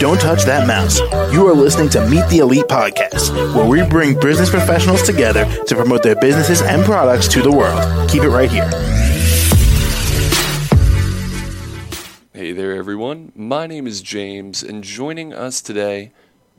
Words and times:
Don't 0.00 0.20
touch 0.20 0.42
that 0.44 0.66
mouse. 0.66 0.98
You 1.32 1.46
are 1.46 1.54
listening 1.54 1.88
to 1.90 2.04
Meet 2.08 2.28
the 2.28 2.38
Elite 2.38 2.64
Podcast, 2.64 3.32
where 3.54 3.64
we 3.64 3.88
bring 3.88 4.18
business 4.18 4.50
professionals 4.50 5.02
together 5.02 5.44
to 5.66 5.74
promote 5.76 6.02
their 6.02 6.16
businesses 6.16 6.62
and 6.62 6.84
products 6.84 7.28
to 7.28 7.42
the 7.42 7.52
world. 7.52 8.10
Keep 8.10 8.24
it 8.24 8.28
right 8.30 8.50
here. 8.50 8.68
Hey 12.32 12.50
there, 12.50 12.74
everyone. 12.74 13.30
My 13.36 13.68
name 13.68 13.86
is 13.86 14.02
James, 14.02 14.64
and 14.64 14.82
joining 14.82 15.32
us 15.32 15.60
today, 15.60 16.10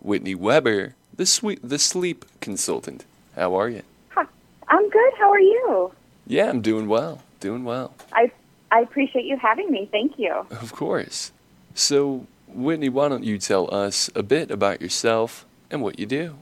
Whitney 0.00 0.34
Weber, 0.34 0.94
the, 1.16 1.24
sweet, 1.24 1.60
the 1.66 1.78
sleep 1.78 2.26
consultant. 2.40 3.06
How 3.34 3.54
are 3.54 3.70
you? 3.70 3.82
Hi. 4.10 4.26
I'm 4.68 4.90
good. 4.90 5.12
How 5.18 5.30
are 5.30 5.40
you? 5.40 5.92
Yeah, 6.26 6.50
I'm 6.50 6.60
doing 6.60 6.86
well. 6.86 7.22
Doing 7.40 7.64
well. 7.64 7.94
I 8.12 8.30
I 8.72 8.80
appreciate 8.80 9.26
you 9.26 9.36
having 9.36 9.70
me. 9.70 9.86
Thank 9.92 10.18
you. 10.18 10.32
Of 10.50 10.72
course. 10.72 11.30
So, 11.74 12.26
Whitney, 12.48 12.88
why 12.88 13.08
don't 13.08 13.22
you 13.22 13.36
tell 13.38 13.72
us 13.72 14.10
a 14.14 14.22
bit 14.22 14.50
about 14.50 14.80
yourself 14.80 15.44
and 15.70 15.82
what 15.82 15.98
you 15.98 16.06
do? 16.06 16.38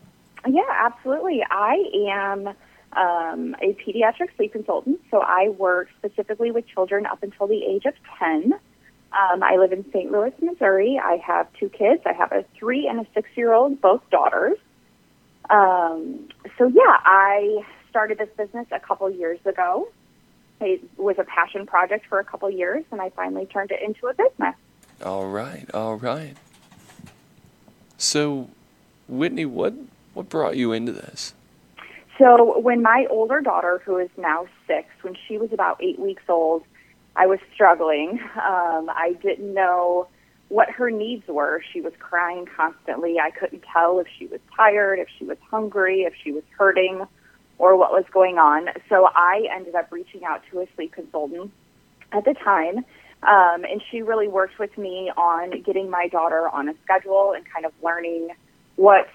Yeah, 0.48 0.62
absolutely. 0.70 1.44
I 1.50 1.76
am 2.08 2.46
um, 2.92 3.56
a 3.60 3.74
pediatric 3.74 4.28
sleep 4.36 4.52
consultant, 4.52 5.00
so 5.10 5.18
I 5.18 5.48
work 5.48 5.88
specifically 5.98 6.52
with 6.52 6.68
children 6.68 7.04
up 7.04 7.22
until 7.24 7.48
the 7.48 7.64
age 7.64 7.84
of 7.84 7.94
10. 8.20 8.52
Um, 8.52 9.42
I 9.42 9.56
live 9.56 9.72
in 9.72 9.84
St. 9.92 10.12
Louis, 10.12 10.32
Missouri. 10.40 11.00
I 11.02 11.16
have 11.16 11.48
two 11.58 11.68
kids. 11.68 12.02
I 12.06 12.12
have 12.12 12.30
a 12.30 12.44
three 12.56 12.86
and 12.86 13.00
a 13.00 13.06
six 13.12 13.28
year 13.34 13.52
old, 13.52 13.80
both 13.80 14.08
daughters. 14.10 14.56
Um, 15.50 16.28
so, 16.56 16.68
yeah, 16.68 16.96
I 17.04 17.64
started 17.88 18.18
this 18.18 18.28
business 18.38 18.68
a 18.70 18.78
couple 18.78 19.10
years 19.10 19.40
ago. 19.44 19.88
It 20.60 20.82
was 20.98 21.16
a 21.18 21.24
passion 21.24 21.66
project 21.66 22.06
for 22.06 22.18
a 22.18 22.24
couple 22.24 22.50
years, 22.50 22.84
and 22.92 23.00
I 23.00 23.10
finally 23.10 23.46
turned 23.46 23.70
it 23.70 23.80
into 23.82 24.08
a 24.08 24.14
business. 24.14 24.54
All 25.02 25.26
right, 25.26 25.66
all 25.72 25.96
right. 25.96 26.36
So, 27.96 28.50
Whitney, 29.08 29.46
what 29.46 29.74
what 30.12 30.28
brought 30.28 30.56
you 30.56 30.72
into 30.72 30.92
this? 30.92 31.34
So, 32.18 32.58
when 32.58 32.82
my 32.82 33.06
older 33.08 33.40
daughter, 33.40 33.80
who 33.84 33.96
is 33.96 34.10
now 34.18 34.46
six, 34.66 34.88
when 35.00 35.16
she 35.26 35.38
was 35.38 35.52
about 35.52 35.82
eight 35.82 35.98
weeks 35.98 36.24
old, 36.28 36.64
I 37.16 37.26
was 37.26 37.38
struggling. 37.54 38.20
Um, 38.36 38.90
I 38.90 39.16
didn't 39.22 39.54
know 39.54 40.08
what 40.48 40.68
her 40.68 40.90
needs 40.90 41.26
were. 41.28 41.62
She 41.72 41.80
was 41.80 41.92
crying 41.98 42.44
constantly. 42.44 43.18
I 43.18 43.30
couldn't 43.30 43.64
tell 43.72 43.98
if 44.00 44.06
she 44.18 44.26
was 44.26 44.40
tired, 44.54 44.98
if 44.98 45.08
she 45.18 45.24
was 45.24 45.38
hungry, 45.50 46.02
if 46.02 46.12
she 46.22 46.32
was 46.32 46.42
hurting 46.58 47.06
or 47.60 47.76
what 47.76 47.92
was 47.92 48.04
going 48.10 48.38
on. 48.38 48.68
So 48.88 49.06
I 49.14 49.46
ended 49.54 49.74
up 49.74 49.92
reaching 49.92 50.24
out 50.24 50.40
to 50.50 50.60
a 50.60 50.66
sleep 50.74 50.92
consultant 50.94 51.52
at 52.10 52.24
the 52.24 52.34
time. 52.42 52.78
Um, 53.22 53.64
and 53.70 53.82
she 53.90 54.00
really 54.00 54.28
worked 54.28 54.58
with 54.58 54.76
me 54.78 55.12
on 55.14 55.60
getting 55.60 55.90
my 55.90 56.08
daughter 56.08 56.48
on 56.48 56.70
a 56.70 56.74
schedule 56.82 57.34
and 57.36 57.44
kind 57.52 57.66
of 57.66 57.72
learning 57.82 58.30
what 58.76 59.08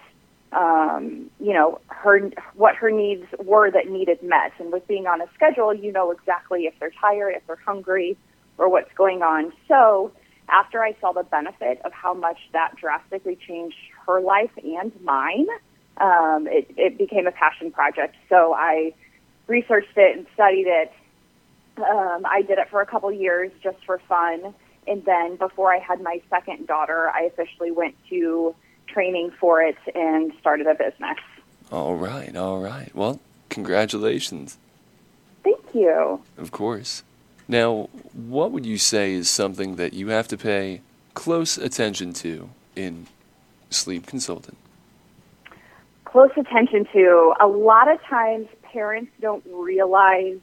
um, 0.53 1.31
you 1.39 1.53
know 1.53 1.81
her 1.87 2.29
what 2.53 2.75
her 2.75 2.91
needs 2.91 3.25
were 3.43 3.71
that 3.71 3.89
needed 3.89 4.21
met. 4.21 4.51
And 4.59 4.71
with 4.71 4.87
being 4.87 5.07
on 5.07 5.21
a 5.21 5.25
schedule, 5.33 5.73
you 5.73 5.91
know 5.91 6.11
exactly 6.11 6.67
if 6.67 6.75
they're 6.79 6.93
tired, 7.01 7.33
if 7.35 7.47
they're 7.47 7.55
hungry, 7.65 8.15
or 8.59 8.69
what's 8.69 8.93
going 8.95 9.23
on. 9.23 9.53
So 9.67 10.11
after 10.49 10.83
I 10.83 10.95
saw 11.01 11.13
the 11.13 11.23
benefit 11.23 11.81
of 11.83 11.91
how 11.93 12.13
much 12.13 12.37
that 12.53 12.75
drastically 12.79 13.39
changed 13.47 13.75
her 14.05 14.21
life 14.21 14.51
and 14.63 14.91
mine, 15.03 15.47
um, 15.97 16.47
it, 16.47 16.69
it 16.77 16.97
became 16.97 17.27
a 17.27 17.31
passion 17.31 17.71
project. 17.71 18.15
So 18.29 18.53
I 18.53 18.93
researched 19.47 19.97
it 19.97 20.17
and 20.17 20.25
studied 20.33 20.67
it. 20.67 20.91
Um, 21.77 22.25
I 22.25 22.41
did 22.41 22.57
it 22.57 22.69
for 22.69 22.81
a 22.81 22.85
couple 22.85 23.11
years 23.11 23.51
just 23.61 23.77
for 23.85 23.99
fun. 24.07 24.53
And 24.87 25.03
then 25.05 25.35
before 25.35 25.73
I 25.73 25.79
had 25.79 26.01
my 26.01 26.21
second 26.29 26.67
daughter, 26.67 27.09
I 27.09 27.23
officially 27.23 27.71
went 27.71 27.95
to 28.09 28.55
training 28.87 29.31
for 29.39 29.61
it 29.61 29.77
and 29.93 30.31
started 30.39 30.67
a 30.67 30.75
business. 30.75 31.17
All 31.71 31.95
right, 31.95 32.35
all 32.35 32.59
right. 32.59 32.93
Well, 32.93 33.19
congratulations. 33.49 34.57
Thank 35.43 35.63
you. 35.73 36.21
Of 36.37 36.51
course. 36.51 37.03
Now, 37.47 37.89
what 38.13 38.51
would 38.51 38.65
you 38.65 38.77
say 38.77 39.13
is 39.13 39.29
something 39.29 39.75
that 39.75 39.93
you 39.93 40.09
have 40.09 40.27
to 40.29 40.37
pay 40.37 40.81
close 41.13 41.57
attention 41.57 42.13
to 42.13 42.49
in 42.75 43.07
sleep 43.69 44.05
consultant? 44.05 44.57
Close 46.15 46.31
attention 46.37 46.87
to. 46.93 47.33
A 47.41 47.47
lot 47.47 47.91
of 47.91 48.01
times, 48.03 48.47
parents 48.71 49.11
don't 49.19 49.43
realize 49.51 50.39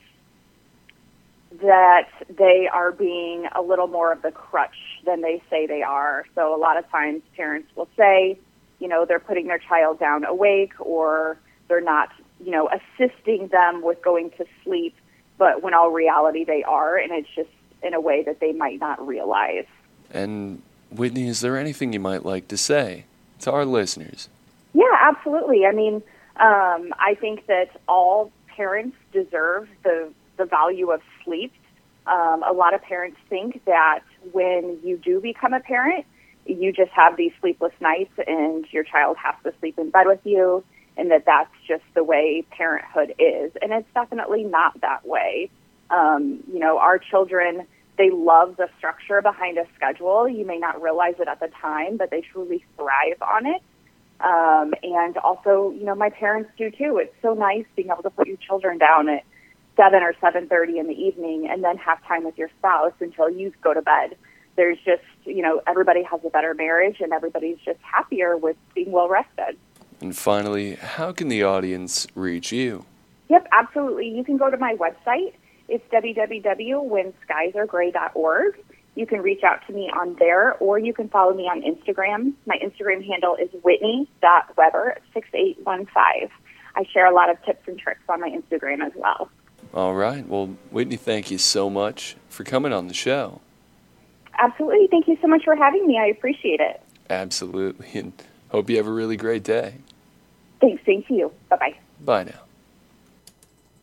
that 1.63 2.09
they 2.29 2.69
are 2.71 2.93
being 2.93 3.47
a 3.55 3.63
little 3.63 3.87
more 3.87 4.13
of 4.13 4.21
the 4.21 4.31
crutch 4.31 4.77
than 5.07 5.23
they 5.23 5.43
say 5.49 5.67
they 5.67 5.81
are. 5.83 6.27
So, 6.35 6.55
a 6.55 6.61
lot 6.61 6.77
of 6.77 6.87
times, 6.91 7.23
parents 7.35 7.71
will 7.75 7.89
say, 7.97 8.39
you 8.81 8.89
know, 8.89 9.07
they're 9.07 9.19
putting 9.19 9.47
their 9.47 9.59
child 9.59 9.99
down 9.99 10.27
awake 10.27 10.75
or 10.79 11.39
they're 11.69 11.81
not, 11.81 12.11
you 12.45 12.51
know, 12.51 12.69
assisting 12.69 13.49
them 13.49 13.81
with 13.81 14.03
going 14.03 14.31
to 14.33 14.45
sleep, 14.65 14.95
but 15.39 15.63
when 15.63 15.73
all 15.73 15.91
reality 15.91 16.45
they 16.45 16.63
are, 16.65 16.99
and 16.99 17.13
it's 17.13 17.31
just 17.35 17.49
in 17.83 17.95
a 17.95 18.01
way 18.01 18.23
that 18.25 18.41
they 18.41 18.53
might 18.53 18.79
not 18.79 19.07
realize. 19.07 19.65
And, 20.11 20.61
Whitney, 20.91 21.29
is 21.29 21.41
there 21.41 21.57
anything 21.57 21.95
you 21.95 22.01
might 22.01 22.27
like 22.27 22.47
to 22.49 22.59
say 22.59 23.07
to 23.41 23.51
our 23.51 23.65
listeners? 23.65 24.29
Yeah, 24.75 24.85
absolutely. 25.01 25.67
I 25.67 25.73
mean, 25.73 25.97
um, 26.37 26.93
I 26.99 27.17
think 27.21 27.47
that 27.47 27.71
all 27.89 28.33
parents 28.57 28.97
deserve 29.13 29.69
the 29.85 30.13
the 30.39 30.45
value 30.47 30.91
of 30.91 31.01
sleep. 31.25 31.53
Um, 32.07 32.43
a 32.43 32.53
lot 32.53 32.75
of 32.75 32.83
parents 32.83 33.19
think 33.29 33.65
that 33.67 34.01
when 34.33 34.79
you 34.83 34.97
do 34.97 35.21
become 35.21 35.53
a 35.53 35.61
parent, 35.61 36.05
you 36.47 36.73
just 36.73 36.91
have 36.93 37.17
these 37.17 37.33
sleepless 37.41 37.73
nights 37.81 38.13
and 38.27 38.65
your 38.73 38.83
child 38.83 39.17
has 39.19 39.35
to 39.45 39.53
sleep 39.61 39.79
in 39.79 39.91
bed 39.91 40.07
with 40.07 40.21
you, 40.25 40.65
and 40.97 41.11
that 41.11 41.25
that's 41.27 41.53
just 41.69 41.85
the 41.95 42.03
way 42.03 42.45
parenthood 42.51 43.15
is. 43.19 43.53
And 43.61 43.73
it's 43.73 43.89
definitely 43.95 44.45
not 44.45 44.81
that 44.81 45.07
way. 45.07 45.51
Um, 45.91 46.43
you 46.51 46.59
know, 46.59 46.79
our 46.79 46.99
children, 46.99 47.67
they 47.99 48.11
love 48.11 48.57
the 48.57 48.69
structure 48.79 49.21
behind 49.21 49.59
a 49.59 49.67
schedule. 49.77 50.27
You 50.29 50.47
may 50.47 50.59
not 50.59 50.81
realize 50.83 51.15
it 51.21 51.29
at 51.29 51.41
the 51.41 51.49
time, 51.61 51.99
but 51.99 52.11
they 52.11 52.23
truly 52.23 52.65
thrive 52.77 53.21
on 53.21 53.47
it. 53.47 53.63
Um, 54.23 54.75
and 54.83 55.17
also, 55.19 55.73
you 55.77 55.85
know, 55.85 55.95
my 55.95 56.11
parents 56.11 56.51
do 56.57 56.71
too. 56.71 56.99
It's 56.99 57.15
so 57.23 57.35
nice 57.35 57.65
being 57.75 57.89
able 57.91 58.05
to 58.05 58.11
put 58.11 58.29
your 58.29 58.37
children 58.37 58.79
down 58.79 59.09
at 59.09 59.25
seven 59.77 60.03
or 60.03 60.15
seven 60.21 60.47
thirty 60.49 60.79
in 60.79 60.87
the 60.87 60.95
evening, 60.95 61.49
and 61.51 61.65
then 61.65 61.77
have 61.79 62.01
time 62.07 62.25
with 62.25 62.39
your 62.39 62.49
spouse 62.59 62.93
until 63.01 63.29
you 63.29 63.53
go 63.63 63.75
to 63.75 63.83
bed. 63.83 64.17
There's 64.55 64.79
just, 64.85 65.03
you 65.25 65.43
know, 65.43 65.61
everybody 65.67 66.05
has 66.05 66.21
a 66.25 66.31
better 66.31 66.55
marriage, 66.55 67.01
and 67.01 67.13
everybody's 67.13 67.59
just 67.65 67.81
happier 67.81 68.37
with 68.37 68.57
being 68.75 68.93
well 68.93 69.09
rested. 69.09 69.57
And 70.01 70.17
finally, 70.17 70.75
how 70.75 71.11
can 71.13 71.29
the 71.29 71.43
audience 71.43 72.07
reach 72.15 72.53
you? 72.53 72.85
Yep, 73.29 73.49
absolutely. 73.53 74.09
You 74.09 74.25
can 74.25 74.37
go 74.37 74.51
to 74.51 74.57
my 74.57 74.75
website. 74.75 75.35
It's 75.69 75.85
www.whenskiesaregray.org. 75.91 78.65
You 78.95 79.07
can 79.07 79.23
reach 79.23 79.43
out 79.43 79.67
to 79.67 79.73
me 79.73 79.91
on 79.99 80.17
there, 80.19 80.53
or 80.55 80.79
you 80.79 80.93
can 80.93 81.09
follow 81.09 81.33
me 81.33 81.45
on 81.45 81.63
Instagram. 81.63 82.35
My 82.47 82.59
Instagram 82.59 83.07
handle 83.07 83.37
is 83.37 83.49
whitney.weber6815. 83.63 86.31
I 86.75 86.85
share 86.93 87.07
a 87.07 87.15
lot 87.15 87.31
of 87.31 87.43
tips 87.45 87.67
and 87.67 87.79
tricks 87.79 88.03
on 88.09 88.21
my 88.21 88.29
Instagram 88.29 88.85
as 88.85 88.93
well. 88.95 89.31
All 89.75 89.95
right. 89.95 90.29
Well, 90.29 90.57
Whitney, 90.71 90.97
thank 90.97 91.31
you 91.31 91.39
so 91.39 91.71
much 91.71 92.17
for 92.29 92.45
coming 92.45 92.73
on 92.73 92.89
the 92.89 92.95
show. 92.95 93.41
Absolutely. 94.39 94.87
Thank 94.89 95.09
you 95.09 95.17
so 95.23 95.29
much 95.29 95.45
for 95.45 95.57
having 95.57 95.87
me. 95.87 95.99
I 95.99 96.07
appreciate 96.07 96.61
it. 96.61 96.83
Absolutely. 97.09 97.89
And 97.95 98.13
hope 98.51 98.69
you 98.69 98.77
have 98.77 98.87
a 98.87 98.93
really 98.93 99.17
great 99.17 99.45
day. 99.45 99.77
Thanks. 100.61 100.83
Thank 100.85 101.11
you. 101.11 101.33
Bye 101.49 101.57
bye. 101.57 101.75
Bye 102.01 102.25
now. 102.25 102.41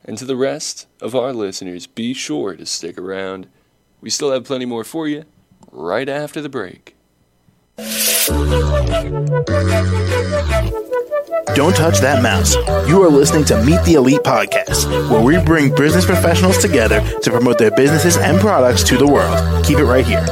And 0.05 0.17
to 0.17 0.25
the 0.25 0.35
rest 0.35 0.87
of 1.01 1.15
our 1.15 1.33
listeners, 1.33 1.87
be 1.87 2.13
sure 2.13 2.55
to 2.55 2.65
stick 2.65 2.97
around. 2.97 3.47
We 4.01 4.09
still 4.09 4.31
have 4.31 4.45
plenty 4.45 4.65
more 4.65 4.83
for 4.83 5.07
you 5.07 5.25
right 5.71 6.07
after 6.07 6.41
the 6.41 6.49
break. 6.49 6.95
Don't 11.55 11.75
touch 11.75 11.99
that 11.99 12.21
mouse. 12.21 12.55
You 12.87 13.01
are 13.03 13.09
listening 13.09 13.43
to 13.45 13.61
Meet 13.63 13.83
the 13.83 13.95
Elite 13.95 14.21
Podcast, 14.21 14.89
where 15.09 15.21
we 15.21 15.43
bring 15.43 15.75
business 15.75 16.05
professionals 16.05 16.57
together 16.59 17.01
to 17.21 17.31
promote 17.31 17.57
their 17.57 17.71
businesses 17.71 18.17
and 18.17 18.39
products 18.39 18.83
to 18.83 18.97
the 18.97 19.07
world. 19.07 19.65
Keep 19.65 19.79
it 19.79 19.85
right 19.85 20.05
here. 20.05 20.23